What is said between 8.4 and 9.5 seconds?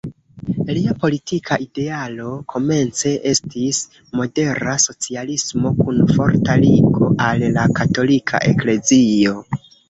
eklezio.